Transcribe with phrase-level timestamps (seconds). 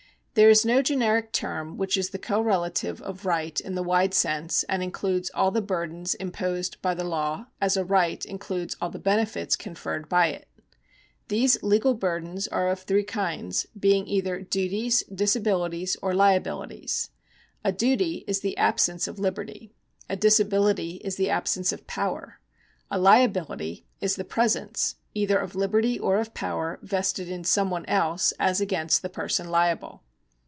[0.33, 4.63] There is no generic term which is the correlative of right in the wide sense,
[4.69, 8.97] and includes all the burdens imposed by the law, as a right includes all the
[8.97, 10.47] benefits conferred by it.
[11.27, 17.09] These legal burdens are of three kinds, being either Duties, Disa bilities, or Liabilities.
[17.65, 19.73] A duty is the absence of liberty;
[20.09, 22.39] a dis ability is the absence of power;
[22.89, 27.85] a liability is the presence either of liberty or of power vested in some one
[27.87, 30.03] else as against the person liable.